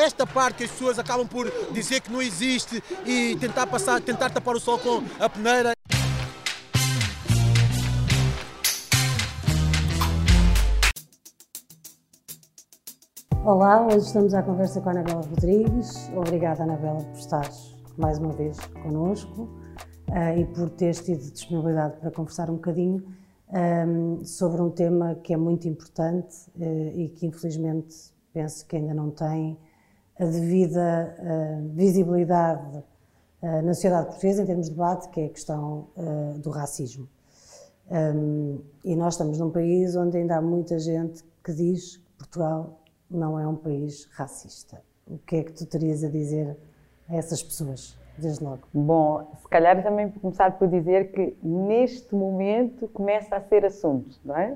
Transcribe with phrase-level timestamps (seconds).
[0.00, 4.30] esta parte que as pessoas acabam por dizer que não existe e tentar passar, tentar
[4.30, 5.72] tapar o sol com a peneira.
[13.44, 16.10] Olá, hoje estamos à conversa com a Anabela Rodrigues.
[16.14, 17.48] Obrigada, Anabela, por estar
[17.96, 19.42] mais uma vez connosco
[20.08, 23.04] uh, e por teres tido disponibilidade para conversar um bocadinho
[23.48, 27.94] um, ehm, sobre um tema que é muito importante uh, e que, infelizmente,
[28.32, 29.58] penso que ainda não tem
[30.20, 32.84] a devida uh, visibilidade
[33.42, 35.88] na sociedade portuguesa em termos de debate, que é a questão
[36.42, 37.08] do racismo.
[37.90, 42.78] Um, e nós estamos num país onde ainda há muita gente que diz que Portugal
[43.10, 44.80] não é um país racista.
[45.08, 46.56] O que é que tu terias a dizer
[47.08, 48.60] a essas pessoas, desde logo?
[48.72, 54.36] Bom, se calhar também começar por dizer que neste momento começa a ser assunto, não
[54.36, 54.50] é?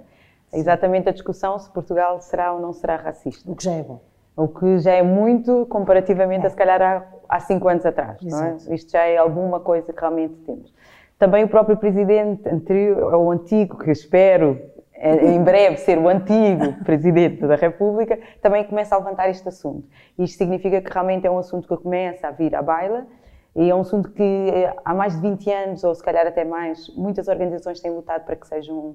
[0.51, 0.59] Sim.
[0.59, 3.51] Exatamente a discussão se Portugal será ou não será racista.
[3.51, 4.01] O que já é bom.
[4.37, 6.47] O que já é muito comparativamente é.
[6.47, 8.75] a se calhar há, há cinco anos atrás, é?
[8.75, 10.75] Isto já é alguma coisa que realmente temos.
[11.19, 14.61] Também o próprio presidente anterior, ou antigo, que espero
[14.93, 19.87] é, em breve ser o antigo Presidente da República, também começa a levantar este assunto.
[20.19, 23.07] Isto significa que realmente é um assunto que começa a vir à baila
[23.55, 26.45] e é um assunto que eh, há mais de 20 anos, ou se calhar até
[26.45, 28.95] mais, muitas organizações têm lutado para que seja um,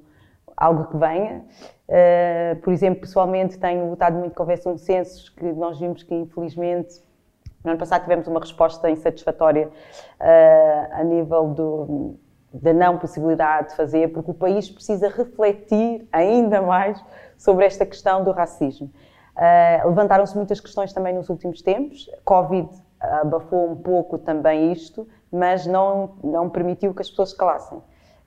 [0.60, 1.46] algo que venha.
[1.88, 6.14] Uh, por exemplo, pessoalmente tenho lutado muito que houvesse um censo que nós vimos que
[6.14, 7.02] infelizmente
[7.64, 12.20] no ano passado tivemos uma resposta insatisfatória uh, a nível do
[12.52, 17.00] da não possibilidade de fazer, porque o país precisa refletir ainda mais
[17.38, 18.92] sobre esta questão do racismo.
[19.36, 22.10] Uh, Levantaram-se muitas questões também nos últimos tempos.
[22.26, 22.68] Covid
[23.00, 27.80] abafou um pouco também isto, mas não, não permitiu que as pessoas calassem.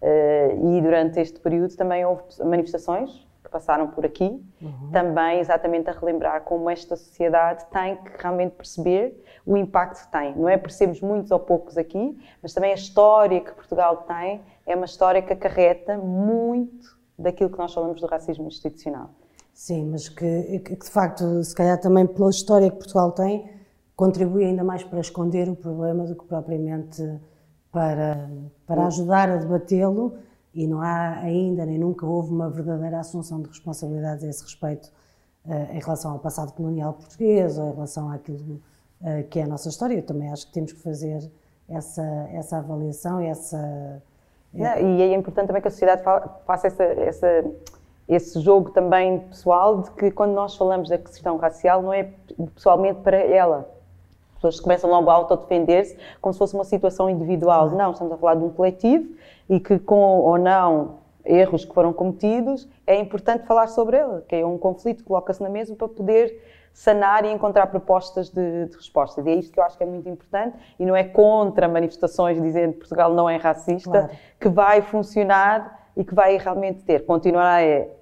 [0.02, 4.90] Uh, e durante este período também houve manifestações passaram por aqui, uhum.
[4.90, 10.34] também exatamente a relembrar como esta sociedade tem que realmente perceber o impacto que tem.
[10.34, 14.40] Não é por sermos muitos ou poucos aqui, mas também a história que Portugal tem
[14.66, 19.10] é uma história que acarreta muito daquilo que nós falamos do racismo institucional.
[19.52, 23.50] Sim, mas que, que de facto, se calhar também pela história que Portugal tem,
[23.94, 27.02] contribui ainda mais para esconder o problema do que propriamente
[27.72, 28.28] para,
[28.66, 30.14] para ajudar a debatê-lo
[30.54, 34.92] e não há ainda nem nunca houve uma verdadeira assunção de responsabilidades a esse respeito
[35.46, 38.60] uh, em relação ao passado colonial português ou em relação àquilo
[39.00, 39.94] uh, que é a nossa história.
[39.94, 41.30] Eu também acho que temos que fazer
[41.68, 42.02] essa,
[42.32, 44.02] essa avaliação e essa.
[44.52, 46.02] Não, e é importante também que a sociedade
[46.44, 47.44] faça essa, essa,
[48.06, 52.12] esse jogo também pessoal de que quando nós falamos da questão racial não é
[52.54, 53.66] pessoalmente para ela.
[54.48, 57.70] As pessoas começam logo a autodefender-se como se fosse uma situação individual.
[57.70, 59.08] Não, estamos a falar de um coletivo
[59.48, 64.34] e que com ou não erros que foram cometidos, é importante falar sobre ele, que
[64.34, 66.42] é um conflito, coloca-se na mesa para poder
[66.72, 69.24] sanar e encontrar propostas de, de respostas.
[69.26, 72.40] E é isto que eu acho que é muito importante e não é contra manifestações
[72.40, 74.10] dizendo que Portugal não é racista claro.
[74.40, 77.04] que vai funcionar e que vai realmente ter.
[77.04, 77.58] Continuará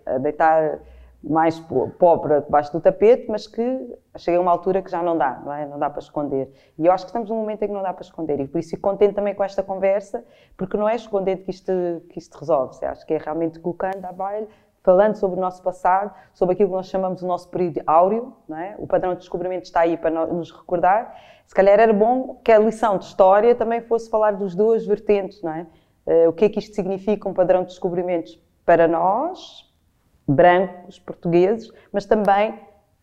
[0.06, 0.78] a deitar
[1.22, 1.60] mais
[1.98, 5.52] pobre debaixo do tapete, mas que chega a uma altura que já não dá, não,
[5.52, 5.66] é?
[5.66, 6.50] não dá para esconder.
[6.78, 8.58] E eu acho que estamos num momento em que não dá para esconder, e por
[8.58, 10.24] isso fico contente também com esta conversa,
[10.56, 11.72] porque não é escondendo que isto,
[12.08, 12.86] que isto resolve, -se.
[12.86, 14.48] acho que é realmente colocando à baile,
[14.82, 18.56] falando sobre o nosso passado, sobre aquilo que nós chamamos o nosso período áureo, não
[18.56, 18.74] é?
[18.78, 21.14] o padrão de descobrimento está aí para nos recordar.
[21.46, 25.42] Se calhar era bom que a lição de história também fosse falar dos duas vertentes,
[25.42, 25.66] não é?
[26.06, 29.69] Uh, o que é que isto significa um padrão de descobrimentos para nós,
[30.30, 32.58] brancos portugueses, mas também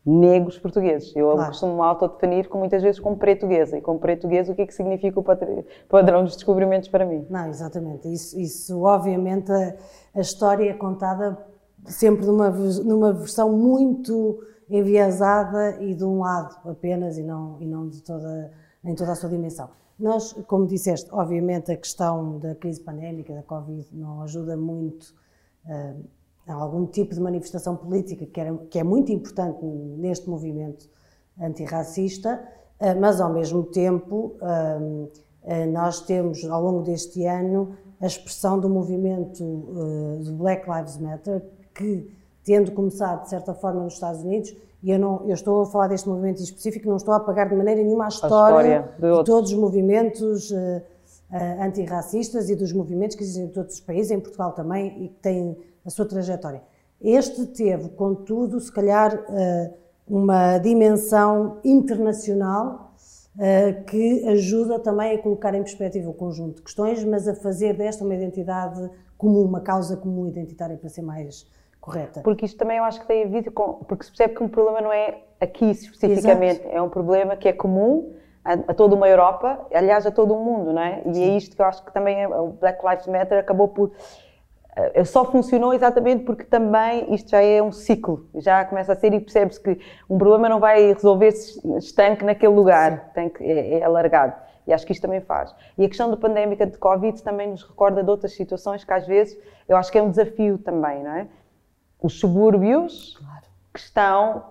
[0.05, 1.13] negros portugueses.
[1.13, 1.49] Eu claro.
[1.49, 3.77] costumo autodefinir com, muitas vezes como portuguesa.
[3.77, 5.23] E como portuguesa, o que é que significa o
[5.89, 7.27] padrão dos descobrimentos para mim?
[7.29, 8.11] Não, exatamente.
[8.11, 9.75] Isso, isso obviamente, a,
[10.15, 11.37] a, história é contada
[11.85, 17.87] sempre numa, numa versão muito enviesada e de um lado apenas e não, e não
[17.89, 18.51] de toda,
[18.85, 19.69] em toda a sua dimensão.
[19.99, 25.13] Nós, como disseste, obviamente a questão da crise pandémica, da Covid, não ajuda muito
[25.65, 26.05] uh,
[26.53, 30.89] algum tipo de manifestação política que, era, que é muito importante neste movimento
[31.39, 32.41] antirracista,
[32.79, 35.07] eh, mas ao mesmo tempo eh,
[35.43, 39.43] eh, nós temos ao longo deste ano a expressão do movimento
[40.23, 42.07] do Black Lives Matter, que
[42.43, 45.87] tendo começado de certa forma nos Estados Unidos, e eu, não, eu estou a falar
[45.87, 49.17] deste movimento em específico, não estou a apagar de maneira nenhuma a história, a história
[49.17, 50.53] de, todos os movimentos
[51.59, 55.15] antirracistas e dos movimentos que existem em todos os países, em Portugal também, e que
[55.15, 56.61] têm a sua trajetória.
[57.01, 59.73] Este teve, contudo, se calhar, eh,
[60.07, 62.91] uma dimensão internacional
[63.39, 67.73] eh, que ajuda também a colocar em perspectiva o conjunto de questões, mas a fazer
[67.73, 71.47] desta uma identidade comum, uma causa comum identitária, para ser mais
[71.79, 72.21] correta.
[72.21, 73.75] Porque isto também eu acho que tem a ver com.
[73.85, 76.75] Porque se percebe que um problema não é aqui especificamente, Exato.
[76.75, 78.13] é um problema que é comum
[78.43, 81.01] a, a, toda uma Europa, aliás, a todo o mundo, não é?
[81.05, 81.23] E é Sim.
[81.23, 83.91] é isto que eu acho que também é, o Black Lives Matter acabou por.
[84.77, 89.11] Uh, só funcionou exatamente porque também isto já é um ciclo, já começa a ser
[89.11, 93.83] e percebe-se que um problema não vai resolver-se estanque naquele lugar, tem que, é, é
[93.83, 94.35] alargado.
[94.67, 95.55] E acho que isto também faz.
[95.77, 99.07] E a questão da pandémica de Covid também nos recorda de outras situações que às
[99.07, 99.37] vezes
[99.67, 101.27] eu acho que é um desafio também, não é?
[101.99, 103.45] Os subúrbios claro.
[103.73, 104.43] que estão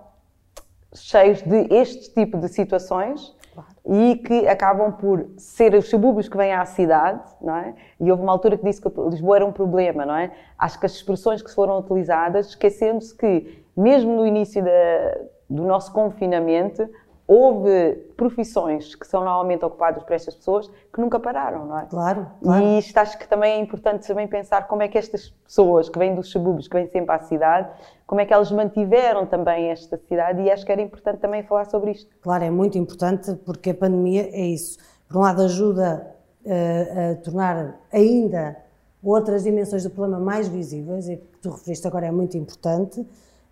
[0.93, 3.69] cheios de este tipo de situações claro.
[3.85, 7.73] e que acabam por ser os subúrbios que vêm à cidade, não é?
[7.99, 10.31] E houve uma altura que disse que Lisboa era um problema, não é?
[10.57, 15.17] Acho que as expressões que foram utilizadas, esquecendo-se que mesmo no início da,
[15.49, 16.87] do nosso confinamento,
[17.27, 21.85] houve profissões que são normalmente ocupadas por estas pessoas que nunca pararam, não é?
[21.85, 22.63] Claro, claro.
[22.63, 25.99] E isto acho que também é importante também pensar como é que estas pessoas que
[25.99, 27.69] vêm dos subúrbios, que vêm sempre à cidade,
[28.05, 31.65] como é que elas mantiveram também esta cidade e acho que era importante também falar
[31.65, 32.09] sobre isto.
[32.21, 34.79] Claro, é muito importante porque a pandemia é isso.
[35.09, 36.15] Por um lado ajuda
[36.45, 38.55] uh, a tornar ainda
[39.03, 43.05] outras dimensões do problema mais visíveis e que tu referiste agora é muito importante,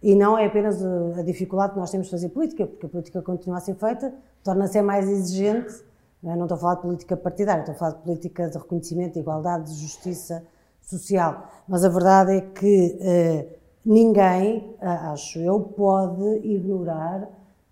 [0.06, 0.86] e não é apenas
[1.18, 4.14] a dificuldade que nós temos de fazer política, porque a política continua a ser feita,
[4.44, 5.84] torna-se mais exigente.
[6.22, 6.36] Não, é?
[6.36, 9.22] não estou a falar de política partidária, estou a falar de política de reconhecimento, de
[9.22, 10.46] igualdade, de justiça
[10.80, 11.50] social.
[11.68, 13.48] Mas a verdade é que eh,
[13.84, 17.28] ninguém, acho eu, pode ignorar,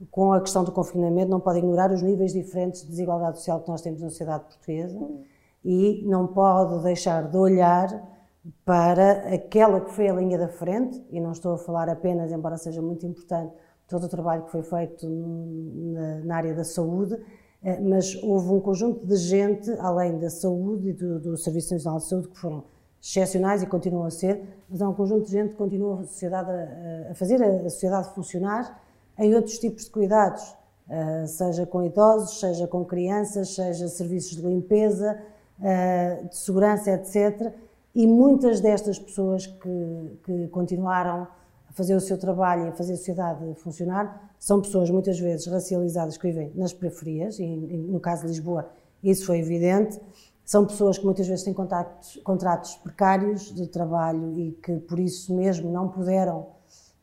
[0.10, 3.70] com a questão do confinamento, não pode ignorar os níveis diferentes de desigualdade social que
[3.70, 5.00] nós temos na sociedade portuguesa
[5.64, 7.90] e não pode deixar de olhar
[8.66, 12.58] para aquela que foi a linha da frente, e não estou a falar apenas, embora
[12.58, 13.54] seja muito importante,
[13.88, 15.08] todo o trabalho que foi feito
[16.26, 17.18] na, área da saúde,
[17.64, 22.00] eh, mas houve um conjunto de gente, além da saúde e do, do Serviço Nacional
[22.00, 22.64] de Saúde, que foram
[23.02, 26.50] excepcionais e continuam a ser, mas há um conjunto de gente que continua a, sociedade
[26.50, 28.82] a, a fazer a, sociedade funcionar
[29.20, 30.56] em outros tipos de cuidados,
[30.88, 35.22] uh, seja com idosos, seja com crianças, seja serviços de limpeza,
[35.60, 37.54] uh, de segurança, etc
[37.96, 41.28] e muitas destas pessoas que, que continuaram
[41.70, 45.48] a fazer o seu trabalho e a fazer a sociedade funcionar são pessoas muitas vezes
[45.48, 48.70] racializadas que vivem nas periferias, e no caso de Lisboa
[49.04, 50.00] isso foi evidente.
[50.46, 55.34] São pessoas que muitas vezes têm contratos, contratos precários de trabalho e que por isso
[55.34, 56.48] mesmo não puderam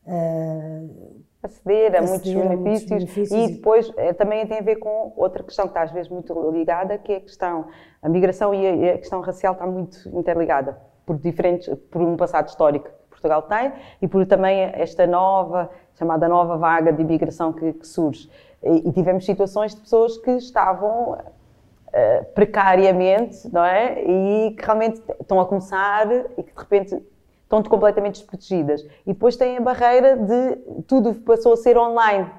[0.05, 3.31] uh, aceder, a, muitos, benefícios, benefícios.
[3.49, 6.33] E depois é, também tem a ver com outra questão que está às vezes muito
[6.51, 7.67] ligada, que é a questão,
[8.01, 12.15] a migração e a, e a questão racial está muito interligada, por diferentes, por um
[12.15, 17.51] passado histórico que Portugal tem e por também esta nova, chamada nova vaga de imigração
[17.53, 18.29] que, que surge.
[18.63, 24.03] E, e, tivemos situações de pessoas que estavam uh, precariamente, não é?
[24.03, 26.05] E que realmente estão a começar
[26.37, 27.03] e que de repente
[27.51, 28.81] estão completamente desprotegidas.
[29.05, 30.55] E depois tem a barreira de
[30.87, 32.29] tudo passou a ser online.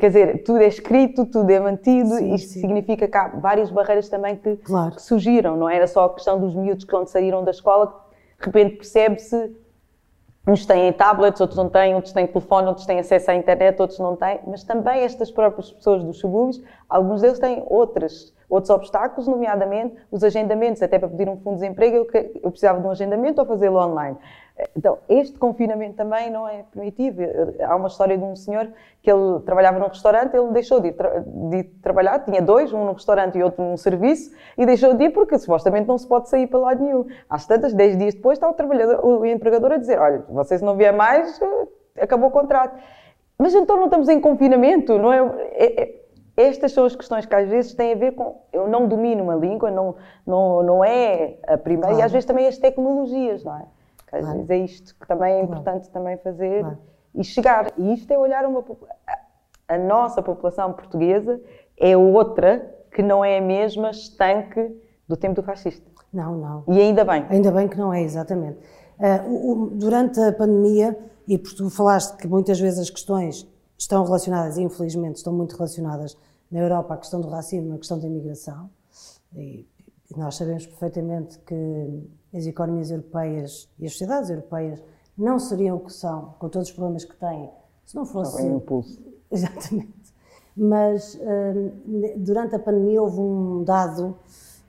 [0.00, 2.60] Quer dizer, tudo é escrito, tudo é mantido, sim, isto sim.
[2.60, 4.94] significa que há várias barreiras também que, claro.
[4.94, 7.86] que, surgiram, não era só a questão dos miúdos que quando saíram da escola,
[8.38, 9.54] de repente percebe-se,
[10.46, 13.98] uns têm tablets, outros não têm, outros têm telefone, outros têm acesso à internet, outros
[13.98, 19.26] não têm, mas também estas próprias pessoas dos subúrbios, alguns deles têm outras Outros obstáculos,
[19.26, 22.06] nomeadamente os agendamentos, até para pedir um fundo de desemprego, eu,
[22.42, 24.16] eu precisava de um agendamento ou fazê-lo online.
[24.74, 27.20] Então, este confinamento também não é permitido.
[27.62, 28.68] Há uma história de um senhor
[29.02, 32.72] que ele trabalhava num restaurante, ele deixou de ir, tra de ir trabalhar, tinha dois,
[32.72, 36.06] um no restaurante e outro num serviço, e deixou de ir porque supostamente não se
[36.06, 37.06] pode sair para lado nenhum.
[37.28, 40.74] Às tantas, dez dias depois, está o, trabalhador, o empregador a dizer: Olha, vocês não
[40.74, 42.78] vier mais, eh, acabou o contrato.
[43.38, 45.18] Mas então não estamos em confinamento, não é?
[45.52, 48.42] é, é estas são as questões que às vezes têm a ver com.
[48.52, 52.02] Eu não domino uma língua, não, não, não é a primeira, claro.
[52.02, 53.64] e às vezes também as tecnologias, não é?
[54.08, 54.38] Que às claro.
[54.38, 55.92] vezes é isto que também é importante claro.
[55.92, 56.64] também fazer
[57.14, 57.72] e chegar.
[57.76, 58.64] E isto é olhar uma.
[59.68, 61.40] A nossa população portuguesa
[61.76, 64.74] é outra que não é a mesma estanque
[65.08, 65.90] do tempo do fascista.
[66.12, 66.64] Não, não.
[66.68, 67.26] E ainda bem.
[67.28, 68.58] Ainda bem que não é, exatamente.
[68.98, 70.96] Uh, o, durante a pandemia,
[71.28, 73.46] e porque tu falaste que muitas vezes as questões
[73.76, 76.16] estão relacionadas, infelizmente, estão muito relacionadas
[76.50, 78.70] na Europa a questão do racismo, a questão da imigração.
[79.34, 79.68] E
[80.16, 84.82] nós sabemos perfeitamente que as economias europeias e as sociedades europeias
[85.16, 87.50] não seriam o que são, com todos os problemas que têm,
[87.84, 88.42] se não fosse.
[88.42, 89.00] um impulso.
[89.30, 90.14] Exatamente.
[90.56, 91.70] Mas hum,
[92.16, 94.16] durante a pandemia houve um dado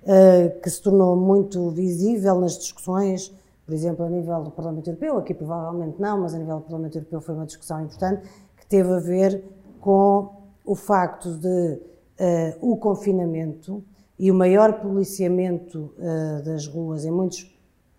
[0.04, 3.34] hum, que se tornou muito visível nas discussões,
[3.66, 6.98] por exemplo, a nível do Parlamento Europeu, aqui provavelmente não, mas a nível do Parlamento
[6.98, 9.44] Europeu foi uma discussão importante, que teve a ver
[9.82, 10.30] com
[10.66, 11.82] o facto de
[12.20, 13.84] uh, o confinamento
[14.20, 17.57] e o maior policiamento uh, das ruas em muitos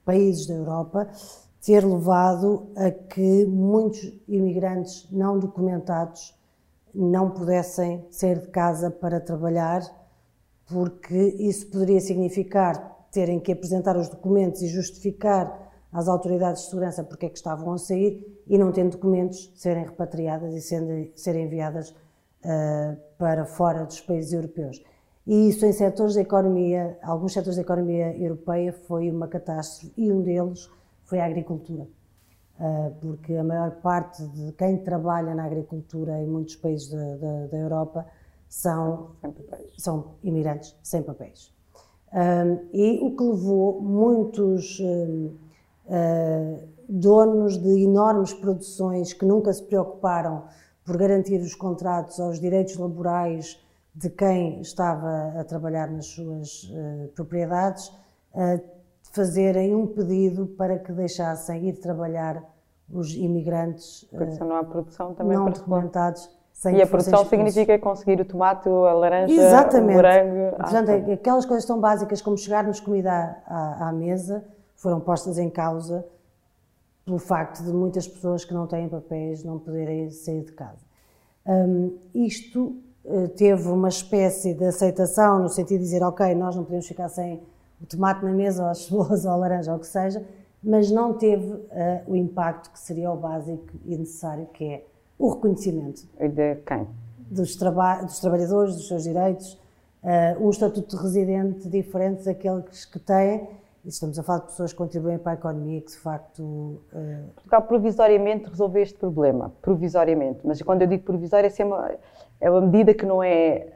[0.09, 1.07] países da Europa
[1.61, 6.35] ter levado a que muitos imigrantes não documentados
[6.95, 9.83] não pudessem sair de casa para trabalhar,
[10.67, 17.05] porque isso poderia significar terem que apresentar os documentos e justificar às autoridades de segurança
[17.05, 21.91] porque é que estavam a sair e não tendo documentos serem repatriadas e serem enviadas
[21.91, 24.83] uh, para fora dos países europeus.
[25.29, 30.11] E isso em setores da economia, alguns setores da economia europeia foi uma catástrofe e
[30.11, 30.71] um deles
[31.05, 31.87] foi a agricultura.
[32.59, 37.47] Uh, porque a maior parte de quem trabalha na agricultura em muitos países da, da,
[37.47, 38.07] da Europa
[38.49, 39.11] são,
[39.77, 41.53] são imigrantes sem papéis.
[42.11, 44.81] Um, e o que levou muitos
[45.91, 46.59] ah,
[46.89, 50.45] donos de enormes produções que nunca se preocuparam
[50.85, 53.59] por garantir os contratos aos direitos laborais
[53.95, 57.89] de quem estava a trabalhar nas suas uh, propriedades,
[58.35, 58.61] uh,
[59.13, 62.43] fazerem um pedido para que deixassem ir trabalhar
[62.91, 66.31] os imigrantes uh, não há produção também não documentados
[66.67, 69.93] e a produção significa conseguir o tomate, a laranja, Exatamente.
[69.93, 70.57] o morango.
[70.57, 75.49] Portanto, ah, aquelas coisas tão básicas como chegar-nos comida à, à, mesa foram postas em
[75.49, 76.05] causa
[77.05, 80.85] pelo facto de muitas pessoas que não têm papéis não poderem sair de casa.
[81.47, 82.77] Um, isto
[83.37, 87.41] teve uma espécie de aceitação no sentido de dizer, ok, nós não podemos ficar sem
[87.81, 90.25] o tomate na mesa, ou as cebolas, ou a laranja, ou o que seja,
[90.63, 91.67] mas não teve uh,
[92.07, 94.85] o impacto que seria o básico e necessário, que é
[95.19, 96.03] o reconhecimento.
[96.19, 96.87] E de quem?
[97.31, 99.53] Dos, traba dos trabalhadores, dos seus direitos,
[100.03, 103.49] uh, um estatuto de residente diferente daqueles que têm.
[103.85, 106.43] Estamos a falar de pessoas que contribuem para a economia, que de facto.
[106.43, 107.31] Uh...
[107.35, 110.41] Portugal provisoriamente resolveu este problema, provisoriamente.
[110.45, 111.93] Mas quando eu digo provisório, é uma,
[112.41, 113.67] é uma medida que não é.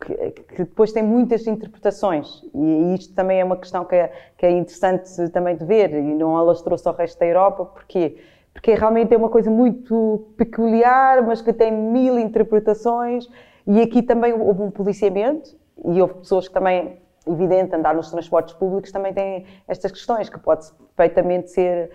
[0.00, 4.44] Que, que, depois tem muitas interpretações e isto também é uma questão que é, que
[4.44, 8.16] é interessante também de ver e não alastrou-se ao resto da Europa, porque
[8.52, 13.28] porque realmente é uma coisa muito peculiar, mas que tem mil interpretações.
[13.66, 18.54] E aqui também houve um policiamento e houve pessoas que também, evidente, andar nos transportes
[18.54, 21.90] públicos também têm estas questões que pode perfeitamente ser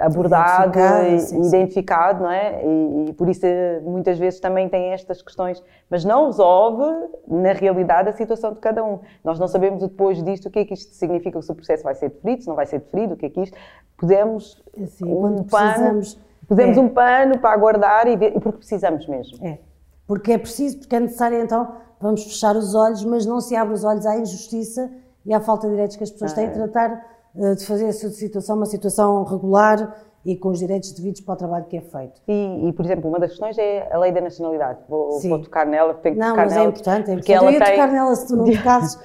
[0.00, 2.62] abordado identificado, e sim, identificado, não é?
[2.62, 3.46] E, e, por isso
[3.82, 6.84] muitas vezes também tem estas questões, mas não resolve
[7.26, 9.00] na realidade a situação de cada um.
[9.22, 11.94] Nós não sabemos depois disto o que é que isto significa, se o processo vai
[11.94, 13.56] ser deferido, se não vai ser deferido, o que é que isto.
[13.96, 16.00] Podemos assim, um pano,
[16.46, 16.80] podemos é.
[16.80, 19.46] um pano para aguardar e ver, porque precisamos mesmo.
[19.46, 19.58] É.
[20.06, 23.72] Porque é preciso, porque é necessário então, vamos fechar os olhos, mas não se abre
[23.72, 24.90] os olhos à injustiça
[25.24, 26.50] e à falta de direitos que as pessoas ah, têm, é.
[26.50, 27.02] tratar eh,
[27.34, 31.64] de fazer essa situação uma situação regular e com os direitos devidos para o trabalho
[31.66, 32.20] que é feito.
[32.26, 34.78] E, e por exemplo, uma das questões é a lei da nacionalidade.
[34.88, 36.66] Vou, vou tocar nela, tenho que não, tocar mas é nela.
[36.66, 37.60] é importante, é porque ela tem...
[37.60, 38.98] tocar nela se tu não tocasses.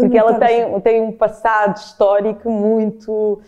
[0.00, 3.40] porque ela tem, tem um passado histórico muito...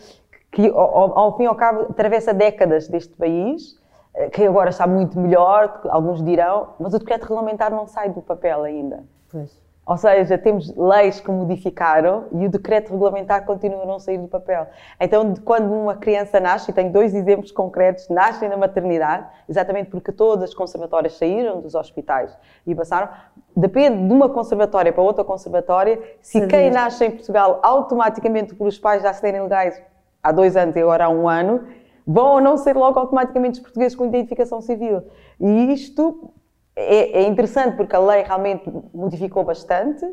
[0.51, 3.77] que ao, ao fim e ao cabo atravessa décadas deste país,
[4.15, 8.21] eh, que agora está muito melhor, alguns dirão, mas o decreto regulamentar não sai do
[8.21, 9.03] papel ainda.
[9.31, 9.68] Pois.
[9.89, 14.27] Ou seja, temos leis que modificaram e o decreto regulamentar continua a não sair do
[14.27, 14.67] papel.
[15.01, 20.11] Então, quando uma criança nasce, e tenho dois exemplos concretos, nascem na maternidade, exatamente porque
[20.11, 23.09] todas as conservatórias saíram dos hospitais e passaram,
[23.57, 26.47] depende de uma conservatória para outra conservatória, se Sabia.
[26.47, 29.81] quem nasce em Portugal automaticamente por os pais já serem legais
[30.21, 31.67] há dois anos e agora há um ano,
[32.05, 35.01] vão ou não ser logo automaticamente os portugueses com identificação civil.
[35.39, 36.31] E isto
[36.79, 40.05] é, é interessante porque a lei realmente modificou bastante,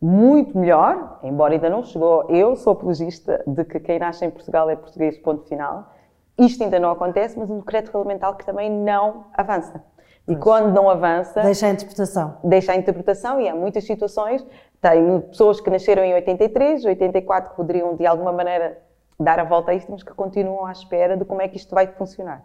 [0.00, 2.24] muito melhor, embora ainda não chegou.
[2.30, 5.92] Eu sou apologista de que quem nasce em Portugal é português, ponto final.
[6.38, 9.82] Isto ainda não acontece, mas um decreto regulamentar que também não avança.
[10.22, 10.38] E pois.
[10.38, 11.42] quando não avança.
[11.42, 12.36] Deixa a interpretação.
[12.44, 14.46] Deixa a interpretação, e há muitas situações.
[14.80, 18.78] Tenho pessoas que nasceram em 83, 84, que poderiam de alguma maneira
[19.18, 21.74] dar a volta a isto, mas que continuam à espera de como é que isto
[21.74, 22.44] vai funcionar.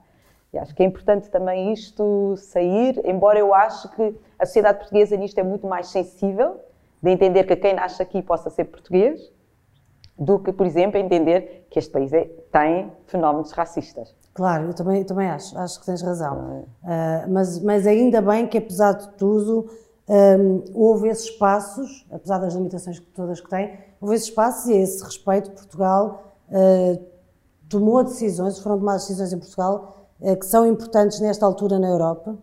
[0.54, 5.18] E acho que é importante também isto sair, embora eu ache que a sociedade portuguesa
[5.18, 6.60] nisto é muito mais sensível,
[7.02, 9.20] de entender que quem nasce aqui possa ser português,
[10.18, 14.16] do que, por exemplo, entender que este país é, tem fenómenos racistas.
[14.34, 16.68] Claro, eu também, também acho, acho que tens razão.
[16.84, 19.68] Uh, mas, mas ainda bem que, apesar de tudo,
[20.08, 24.78] um, houve esses passos, apesar das limitações todas que tem, houve esses passos e a
[24.78, 27.04] esse respeito Portugal uh,
[27.68, 30.03] tomou decisões, foram tomadas decisões em Portugal
[30.40, 32.38] que são importantes nesta altura na Europa,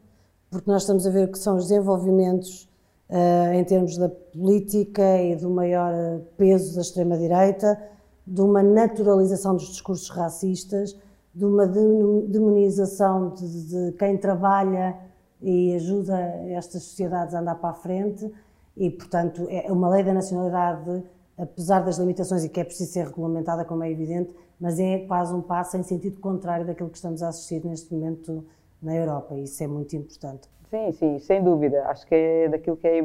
[0.50, 2.68] porque nós estamos a ver que são os desenvolvimentos
[3.08, 7.80] uh, em termos da política e do maior eh, peso da extrema-direita,
[8.26, 10.96] de uma naturalização dos discursos racistas,
[11.34, 14.96] de uma demonização de, de quem trabalha
[15.40, 16.16] e ajuda
[16.50, 18.30] estas sociedades a andar para a frente.
[18.76, 21.02] E, portanto, é uma lei da nacionalidade,
[21.36, 25.34] apesar das limitações e que é preciso ser regulamentada, como é evidente, mas é quase
[25.34, 28.44] um passo em sentido contrário daquilo que estamos a assistir neste momento
[28.82, 30.48] na Europa, e isso é muito importante.
[30.70, 31.84] Sim, sim, sem dúvida.
[31.86, 33.00] Acho que é daquilo que é.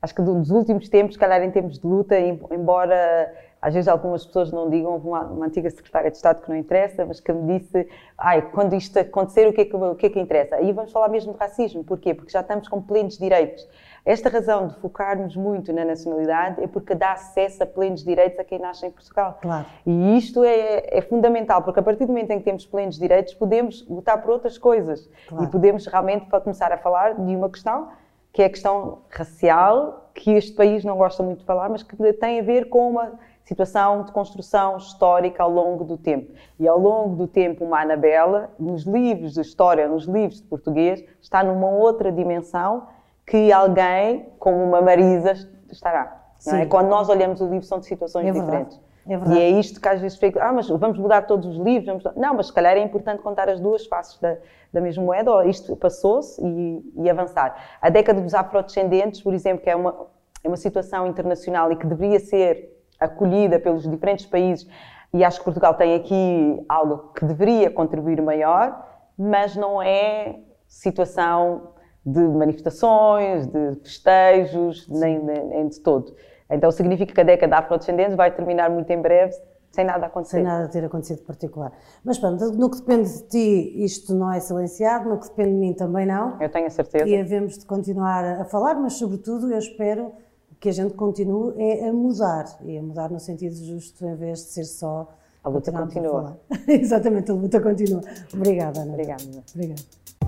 [0.00, 4.52] Acho que dos últimos tempos, calhar em tempos de luta, embora às vezes algumas pessoas
[4.52, 7.88] não digam, uma, uma, antiga secretária de Estado que não interessa, mas que me disse,
[8.16, 10.56] ai, quando isto acontecer, o que é que, o que, é que interessa?
[10.56, 12.14] Aí vamos falar mesmo de racismo, porquê?
[12.14, 13.68] Porque já estamos com plenos direitos.
[14.04, 18.44] Esta razão de focarmos muito na nacionalidade é porque dá acesso a plenos direitos a
[18.44, 19.38] quem nasce em Portugal.
[19.42, 19.66] Claro.
[19.84, 23.34] E isto é, é fundamental, porque a partir do momento em que temos plenos direitos,
[23.34, 25.10] podemos lutar por outras coisas.
[25.28, 25.44] Claro.
[25.44, 27.88] E podemos realmente começar a falar de uma questão
[28.32, 31.96] que é a questão racial, que este país não gosta muito de falar, mas que
[32.14, 33.12] tem a ver com uma
[33.44, 36.32] situação de construção histórica ao longo do tempo.
[36.60, 41.02] E ao longo do tempo, uma Anabela, nos livros de história, nos livros de português,
[41.20, 42.86] está numa outra dimensão
[43.26, 45.32] que alguém, como uma Marisa,
[45.70, 46.18] estará.
[46.46, 46.66] É?
[46.66, 48.80] Quando nós olhamos o livro, são de situações é diferentes.
[49.08, 49.38] É verdade.
[49.38, 52.04] E é isto que às vezes fica, ah, mas vamos mudar todos os livros.
[52.14, 54.36] Não, mas se calhar é importante contar as duas faces da,
[54.72, 57.56] da mesma moeda, ou isto passou-se e, e, avançar.
[57.80, 60.06] A década dos afrodescendentes, por exemplo, que é uma,
[60.44, 64.68] é uma situação internacional e que deveria ser acolhida pelos diferentes países,
[65.14, 68.86] e acho que Portugal tem aqui algo que deveria contribuir maior,
[69.16, 71.70] mas não é situação
[72.04, 76.14] de manifestações, de festejos, nem, nem de todo.
[76.50, 79.34] Então significa que a década afrodescendente vai terminar muito em breve
[79.70, 80.36] sem nada acontecer.
[80.36, 81.72] Sem nada ter acontecido particular.
[82.04, 85.56] Mas pronto, no que depende de ti, isto não é silenciado, no que depende de
[85.56, 86.40] mim também não.
[86.40, 87.06] Eu tenho a certeza.
[87.06, 90.12] E havemos de continuar a falar, mas sobretudo eu espero
[90.58, 94.38] que a gente continue é a mudar, e a mudar no sentido justo, em vez
[94.38, 95.08] de ser só.
[95.44, 96.40] A luta continua.
[96.50, 98.00] A Exatamente, a luta continua.
[98.34, 98.92] Obrigada, Ana.
[98.92, 99.22] Obrigada.
[99.54, 100.27] Obrigada.